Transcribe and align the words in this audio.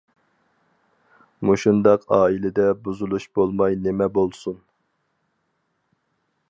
مۇشۇنداق 1.49 2.07
ئائىلىدە 2.17 2.65
بۇزۇلۇش 2.87 3.29
بولماي 3.39 3.79
نېمە 3.85 4.09
بولسۇن! 4.21 4.61